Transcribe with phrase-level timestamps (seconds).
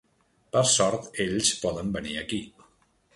[0.55, 2.41] Per sort ells poden venir aquí.